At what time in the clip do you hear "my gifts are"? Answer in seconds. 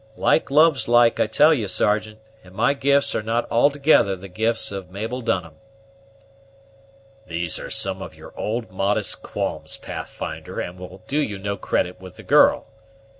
2.55-3.21